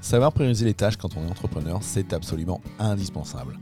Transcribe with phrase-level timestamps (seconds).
[0.00, 3.58] Savoir prioriser les tâches quand on est entrepreneur, c'est absolument indispensable.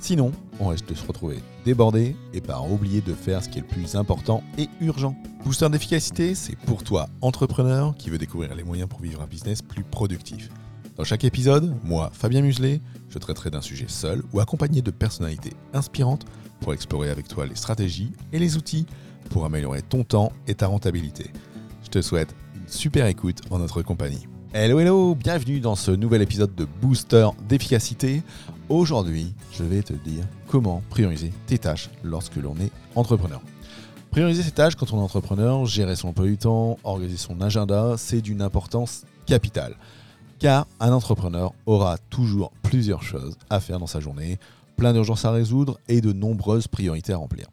[0.00, 3.62] Sinon, on risque de se retrouver débordé et par oublier de faire ce qui est
[3.62, 5.16] le plus important et urgent.
[5.44, 9.60] Booster d'efficacité, c'est pour toi, entrepreneur, qui veut découvrir les moyens pour vivre un business
[9.60, 10.50] plus productif.
[10.96, 15.52] Dans chaque épisode, moi, Fabien Muselet, je traiterai d'un sujet seul ou accompagné de personnalités
[15.72, 16.24] inspirantes
[16.60, 18.86] pour explorer avec toi les stratégies et les outils
[19.30, 21.30] pour améliorer ton temps et ta rentabilité.
[21.84, 24.26] Je te souhaite une super écoute en notre compagnie.
[24.54, 28.22] Hello hello, bienvenue dans ce nouvel épisode de Booster d'efficacité.
[28.70, 33.42] Aujourd'hui, je vais te dire comment prioriser tes tâches lorsque l'on est entrepreneur.
[34.10, 37.96] Prioriser ses tâches quand on est entrepreneur, gérer son emploi du temps, organiser son agenda,
[37.98, 39.76] c'est d'une importance capitale.
[40.38, 44.38] Car un entrepreneur aura toujours plusieurs choses à faire dans sa journée,
[44.76, 47.48] plein d'urgences à résoudre et de nombreuses priorités à remplir.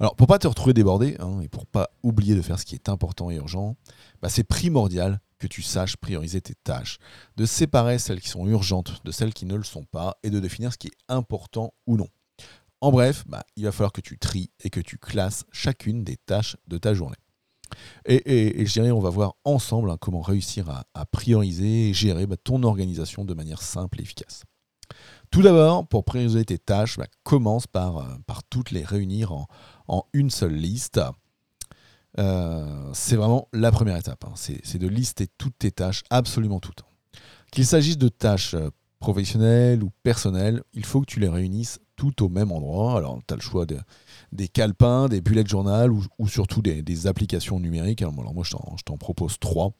[0.00, 2.74] Alors pour pas te retrouver débordé hein, et pour pas oublier de faire ce qui
[2.74, 3.76] est important et urgent,
[4.22, 6.98] bah, c'est primordial que tu saches prioriser tes tâches,
[7.36, 10.40] de séparer celles qui sont urgentes de celles qui ne le sont pas et de
[10.40, 12.08] définir ce qui est important ou non.
[12.80, 16.16] En bref, bah, il va falloir que tu tries et que tu classes chacune des
[16.16, 17.16] tâches de ta journée.
[18.06, 22.62] Et, dirais, on va voir ensemble hein, comment réussir à, prioriser et gérer bah, ton
[22.62, 24.44] organisation de manière simple et efficace.
[25.30, 29.46] Tout d'abord, pour prioriser tes tâches, bah, commence par, euh, par toutes les réunir en,
[29.86, 31.00] en une seule liste.
[32.18, 34.24] Euh, c'est vraiment la première étape.
[34.24, 34.32] Hein.
[34.34, 36.82] C'est de lister toutes tes tâches, absolument toutes.
[37.52, 42.22] Qu'il s'agisse de tâches euh, professionnelles ou personnelles, il faut que tu les réunisses toutes
[42.22, 42.96] au même endroit.
[42.96, 43.66] Alors, tu as le choix
[44.32, 48.02] des calepins, des bullet journal ou, surtout des, applications numériques.
[48.02, 49.72] Alors, moi, je t'en propose trois.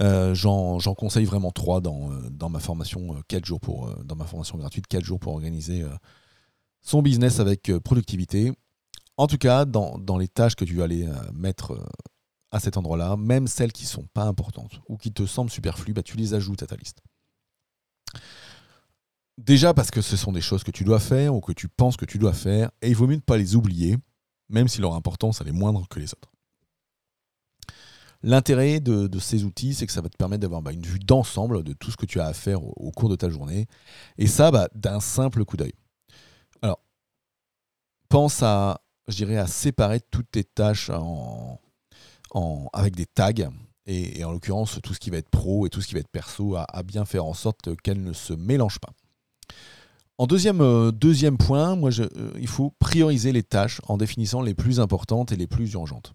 [0.00, 4.56] Euh, j'en conseille vraiment trois dans, dans ma formation 4 jours pour dans ma formation
[4.56, 5.84] gratuite 4 jours pour organiser
[6.80, 8.52] son business avec productivité.
[9.16, 11.86] En tout cas, dans, les tâches que tu vas aller euh, mettre euh,
[12.50, 15.92] à cet endroit-là, même celles qui ne sont pas importantes ou qui te semblent superflues,
[15.92, 17.00] bah, tu les ajoutes à ta liste.
[19.38, 21.96] Déjà parce que ce sont des choses que tu dois faire ou que tu penses
[21.96, 23.96] que tu dois faire, et il vaut mieux ne pas les oublier,
[24.48, 26.30] même si leur importance est moindre que les autres.
[28.22, 31.62] L'intérêt de, ces outils, c'est que ça va te permettre d'avoir bah, une vue d'ensemble
[31.62, 33.66] de tout ce que tu as à faire au, cours de ta journée,
[34.16, 35.74] et ça bah, d'un simple coup d'œil.
[36.62, 36.80] Alors,
[38.08, 40.90] pense à je dirais, à séparer toutes tes tâches
[42.72, 43.32] avec des tags.
[43.86, 46.08] Et, en l'occurrence, tout ce qui va être pro et tout ce qui va être
[46.08, 48.92] perso, à, bien faire en sorte qu'elles ne se mélangent pas.
[50.16, 54.54] En deuxième, euh, deuxième point, moi, euh, il faut prioriser les tâches en définissant les
[54.54, 56.14] plus importantes et les plus urgentes.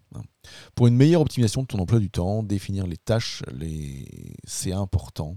[0.74, 3.42] Pour une meilleure optimisation de ton emploi du temps, définir les tâches,
[4.44, 5.36] c'est important.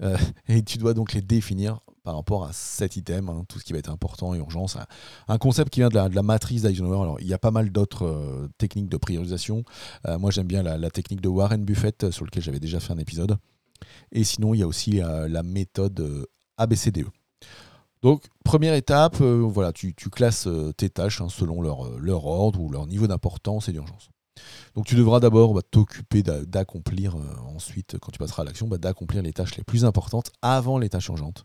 [0.00, 0.16] Euh,
[0.48, 3.72] et tu dois donc les définir par rapport à cet item, hein, tout ce qui
[3.72, 4.32] va être important.
[4.66, 4.78] C'est
[5.28, 7.02] un concept qui vient de la, matrice d'Eisenhower.
[7.02, 9.64] Alors, il y a pas mal d'autres euh, techniques de priorisation.
[10.06, 12.98] Euh, moi, j'aime bien la, technique de Warren Buffett, sur lequel j'avais déjà fait un
[12.98, 13.36] épisode.
[14.10, 16.26] Et sinon, il y a aussi la méthode
[16.56, 17.06] ABCDE.
[18.02, 23.06] Donc, première étape, voilà, tu, classes tes tâches hein, selon leur, ordre ou leur niveau
[23.06, 24.10] d'importance et d'urgence.
[24.74, 28.78] Donc tu devras d'abord bah, t'occuper d'accomplir, euh, ensuite, quand tu passeras à l'action, bah,
[28.78, 31.44] d'accomplir les tâches les plus importantes avant les tâches urgentes.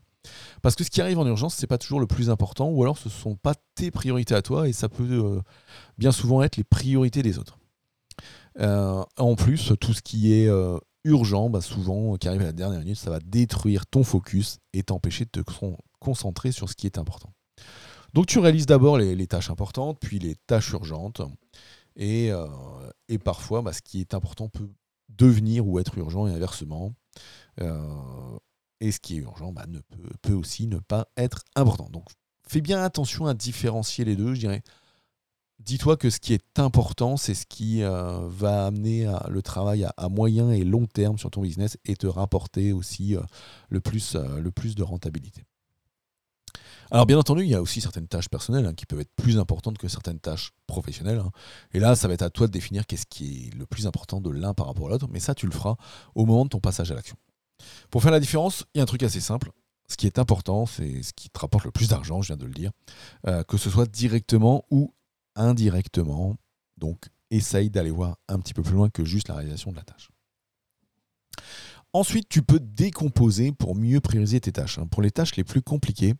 [0.62, 2.82] Parce que ce qui arrive en urgence, ce n'est pas toujours le plus important, ou
[2.82, 5.40] alors ce ne sont pas tes priorités à toi, et ça peut euh,
[5.96, 7.58] bien souvent être les priorités des autres.
[8.60, 10.50] Euh, en plus, tout ce qui est
[11.04, 14.82] urgent, bah, souvent, qui arrive à la dernière minute, ça va détruire ton focus et
[14.82, 15.50] t'empêcher de te
[16.00, 17.32] concentrer sur ce qui est important.
[18.14, 21.20] Donc tu réalises d'abord les, tâches importantes, puis les tâches urgentes.
[22.00, 22.46] Euh,
[23.08, 24.70] et, parfois, bah, ce qui est important peut
[25.08, 26.94] devenir ou être urgent et inversement.
[27.60, 28.38] Euh,
[28.80, 29.80] et ce qui est urgent bah, ne
[30.22, 31.88] peut, aussi ne pas être important.
[31.90, 32.04] Donc
[32.46, 34.62] fais bien attention à différencier les deux, je dirais.
[35.58, 40.08] Dis-toi que ce qui est important, c'est ce qui euh, va amener le travail à,
[40.08, 43.16] moyen et long terme sur ton business et te rapporter aussi
[43.68, 45.44] le, plus, le plus de rentabilité.
[46.90, 49.38] Alors bien entendu, il y a aussi certaines tâches personnelles hein, qui peuvent être plus
[49.38, 51.18] importantes que certaines tâches professionnelles.
[51.18, 51.30] Hein.
[51.72, 54.20] Et là, ça va être à toi de définir qu'est-ce qui est le plus important
[54.20, 55.06] de l'un par rapport à l'autre.
[55.10, 55.76] Mais ça, tu le feras
[56.14, 57.16] au moment de ton passage à l'action.
[57.90, 59.50] Pour faire la différence, il y a un truc assez simple.
[59.90, 62.44] Ce qui est important, c'est ce qui te rapporte le plus d'argent, je viens de
[62.44, 62.72] le dire,
[63.26, 64.94] euh, que ce soit directement ou
[65.34, 66.36] indirectement.
[66.76, 69.82] Donc, essaye d'aller voir un petit peu plus loin que juste la réalisation de la
[69.82, 70.10] tâche.
[71.94, 74.78] Ensuite, tu peux décomposer pour mieux prioriser tes tâches.
[74.78, 74.86] Hein.
[74.86, 76.14] Pour les tâches les plus compliquées,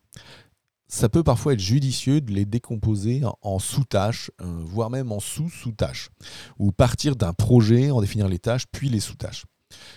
[0.87, 6.08] ça peut parfois être judicieux de les décomposer en sous-tâches, euh, voire même en sous-sous-tâches,
[6.58, 9.44] ou partir d'un projet, en définir les tâches, puis les sous-tâches.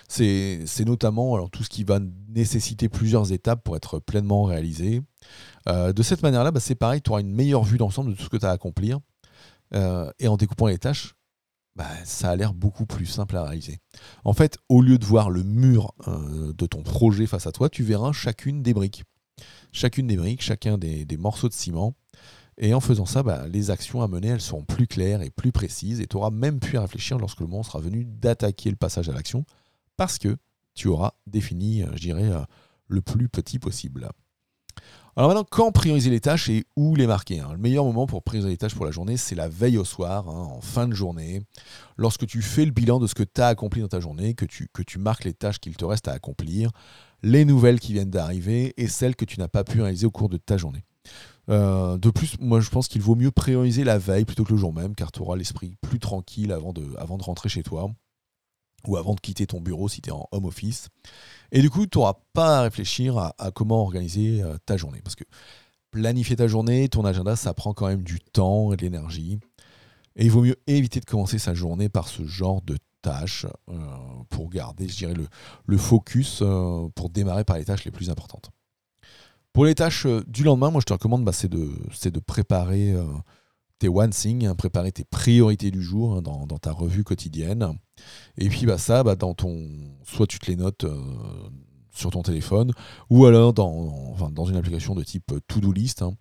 [0.08, 5.00] C'est notamment alors, tout ce qui va nécessiter plusieurs étapes pour être pleinement réalisé.
[5.68, 8.24] Euh, de cette manière-là, bah, c'est pareil, tu auras une meilleure vue d'ensemble de tout
[8.24, 9.00] ce que tu as à accomplir.
[9.74, 11.14] Euh, et en découpant les tâches,
[11.76, 13.78] bah, ça a l'air beaucoup plus simple à réaliser.
[14.24, 17.82] En fait, au lieu de voir le mur de ton projet face à toi, tu
[17.82, 19.04] verras chacune des briques
[19.72, 21.94] chacune des briques, chacun des, morceaux de ciment.
[22.58, 25.52] Et en faisant ça, bah, les actions à mener, elles seront plus claires et plus
[25.52, 26.00] précises.
[26.00, 29.12] Et tu auras même pu réfléchir lorsque le moment sera venu d'attaquer le passage à
[29.12, 29.44] l'action,
[29.96, 30.36] parce que
[30.74, 32.42] tu auras défini, euh, je dirais, euh,
[32.88, 34.08] le plus petit possible.
[35.14, 37.50] Alors maintenant, quand prioriser les tâches et où les marquer hein?
[37.52, 40.26] Le meilleur moment pour prioriser les tâches pour la journée, c'est la veille au soir,
[40.26, 41.42] hein, en fin de journée,
[41.98, 44.46] lorsque tu fais le bilan de ce que tu as accompli dans ta journée, que
[44.46, 46.70] tu, que tu marques les tâches qu'il te reste à accomplir,
[47.22, 50.30] les nouvelles qui viennent d'arriver et celles que tu n'as pas pu réaliser au cours
[50.30, 50.84] de ta journée.
[51.50, 54.58] Euh, de plus, moi je pense qu'il vaut mieux prioriser la veille plutôt que le
[54.58, 57.90] jour même, car tu auras l'esprit plus tranquille avant de rentrer chez toi
[58.86, 60.88] ou avant de quitter ton bureau si tu es en home office.
[61.50, 65.00] Et du coup, tu n'auras pas à réfléchir à, comment organiser euh, ta journée.
[65.02, 65.24] Parce que
[65.90, 69.38] planifier ta journée, ton agenda, ça prend quand même du temps et de l'énergie.
[70.16, 73.74] Et il vaut mieux éviter de commencer sa journée par ce genre de tâches euh,
[74.30, 75.14] pour garder, je dirais,
[75.66, 78.50] le, focus euh, pour démarrer par les tâches les plus importantes.
[79.52, 81.70] Pour les tâches du lendemain, moi je te recommande, bah, c'est de,
[82.04, 82.94] de, préparer
[83.88, 87.78] one thing, hein, préparer tes priorités du jour hein, dans, ta revue quotidienne.
[88.38, 89.68] Et puis bah, ça, bah, dans ton,
[90.04, 90.86] soit tu te les notes
[91.92, 92.72] sur ton téléphone
[93.10, 96.02] ou alors dans, dans une application de type to-do list.
[96.02, 96.14] Hein.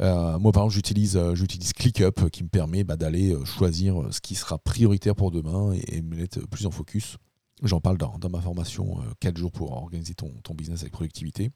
[0.00, 3.96] Euh, moi, par exemple, j'utilise, euh, j'utilise ClickUp qui me permet bah, d'aller euh, choisir
[4.10, 7.16] ce qui sera prioritaire pour demain et, me mettre plus en focus.
[7.62, 11.50] J'en parle dans, ma formation 4 jours pour organiser ton, ton, business avec productivité.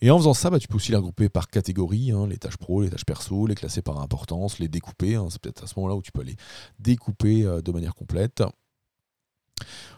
[0.00, 2.56] Et en faisant ça, bah, tu peux aussi les regrouper par catégorie, hein, les tâches
[2.58, 5.14] pro, les tâches perso, les classer par importance, les découper.
[5.14, 5.28] Hein.
[5.30, 6.36] c'est peut-être à ce moment-là où tu peux les
[6.78, 8.42] découper de manière complète.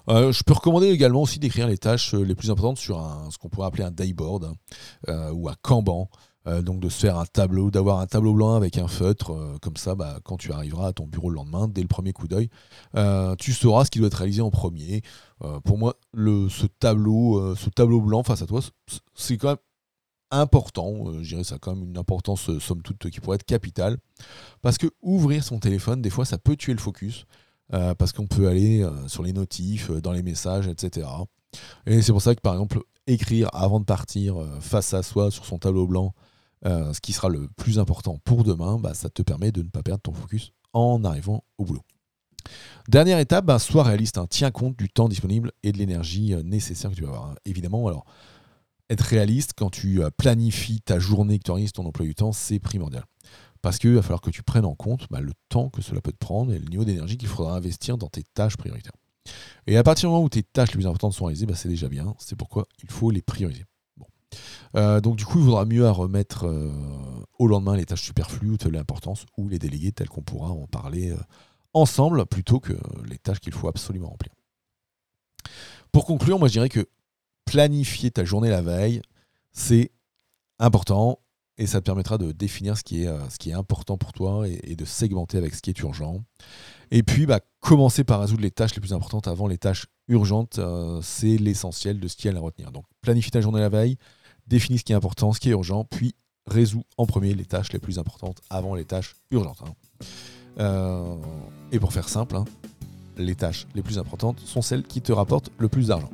[0.08, 3.30] Euh, je peux recommander également aussi d'écrire les tâches euh, les plus importantes sur un,
[3.30, 4.52] ce qu'on pourrait appeler un dayboard
[5.08, 6.08] euh, ou un Kanban.
[6.62, 9.94] donc de se faire un tableau, d'avoir un tableau blanc avec un feutre, comme ça,
[9.94, 12.48] bah, quand tu arriveras à ton bureau le lendemain, dès le premier coup d'œil,
[13.38, 15.02] tu sauras ce qui doit être réalisé en premier.
[15.64, 18.60] pour moi, le, ce, tableau, ce tableau blanc face à toi,
[19.14, 19.56] c'est quand même
[20.30, 23.98] important, je dirais ça a quand même une importance somme toute qui pourrait être capitale,
[24.62, 27.26] parce que ouvrir son téléphone, des fois, ça peut tuer le focus.
[27.74, 31.06] Euh, parce qu'on peut aller euh, sur les notifs, euh, dans les messages, etc.
[31.86, 35.46] Et c'est pour ça que, par exemple, écrire avant de partir face à soi sur
[35.46, 36.14] son tableau blanc,
[36.64, 39.82] ce qui sera le plus important pour demain, bah, ça te permet de ne pas
[39.82, 41.82] perdre ton focus en arrivant au boulot.
[42.86, 44.26] Dernière étape, bah, sois réaliste, hein.
[44.28, 47.34] tiens compte du temps disponible et de l'énergie nécessaire que tu vas avoir.
[47.46, 48.04] Évidemment, alors,
[48.90, 52.58] être réaliste quand tu planifies ta journée, que tu organises ton emploi du temps, c'est
[52.58, 53.04] primordial.
[53.62, 56.12] Parce qu'il va falloir que tu prennes en compte bah, le temps que cela peut
[56.12, 58.92] te prendre et le niveau d'énergie qu'il faudra investir dans tes tâches prioritaires.
[59.66, 61.68] Et à partir du moment où tes tâches les plus importantes sont réalisées, bah, c'est
[61.68, 62.14] déjà bien.
[62.18, 63.64] C'est pourquoi il faut les prioriser.
[64.76, 66.70] Euh, donc du coup, il vaudra mieux à remettre euh,
[67.38, 70.66] au lendemain les tâches superflues ou de l'importance ou les déléguer telles qu'on pourra en
[70.66, 71.16] parler euh,
[71.72, 72.74] ensemble plutôt que
[73.06, 74.32] les tâches qu'il faut absolument remplir.
[75.92, 76.86] Pour conclure, moi je dirais que
[77.48, 79.00] planifier ta journée la veille,
[79.52, 79.90] c'est
[80.58, 81.18] important
[81.56, 84.76] et ça te permettra de définir ce qui est, euh, qui important pour toi et,
[84.76, 86.22] de segmenter avec ce qui est urgent.
[86.90, 90.58] Et puis, bah, commencer par résoudre les tâches les plus importantes avant les tâches urgentes,
[90.58, 92.70] euh, c'est l'essentiel de ce qu'il y a à retenir.
[92.70, 93.96] Donc, planifie ta journée la veille,
[94.46, 96.14] définis ce qui est important, ce qui est urgent, puis
[96.46, 99.62] résous en premier les tâches les plus importantes avant les tâches urgentes.
[99.66, 100.04] Hein.
[100.60, 101.16] Euh,
[101.72, 102.44] et pour faire simple, hein,
[103.16, 106.10] les tâches les plus importantes sont celles qui te rapportent le plus d'argent.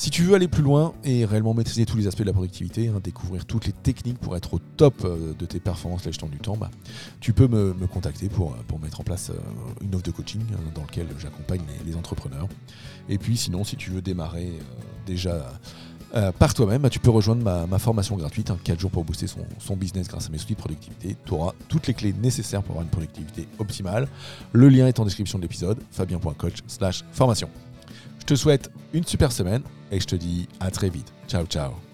[0.00, 2.88] Si tu veux aller plus loin et réellement maîtriser tous les aspects de la productivité,
[2.88, 6.26] hein, découvrir toutes les techniques pour être au top euh, de tes performances la gestion
[6.26, 6.70] du temps, bah,
[7.20, 9.34] tu peux me, contacter pour, pour, mettre en place euh,
[9.82, 12.48] une offre de coaching hein, dans laquelle j'accompagne les, entrepreneurs.
[13.10, 15.52] Et puis sinon, si tu veux démarrer euh, déjà
[16.38, 19.76] par toi-même, bah, tu peux rejoindre ma, formation gratuite, 4 hein, jours pour booster son,
[19.76, 21.14] business grâce à mes outils de productivité.
[21.26, 24.08] Tu auras toutes les clés nécessaires pour avoir une productivité optimale.
[24.54, 27.50] Le lien est en description de l'épisode, fabien.coach slash formation.
[28.20, 31.12] Je te souhaite une super semaine et je te dis à très vite.
[31.28, 31.89] Ciao ciao